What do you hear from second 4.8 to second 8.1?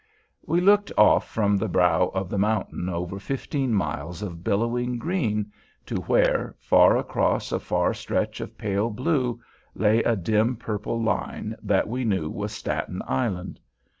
green, to where, far across a far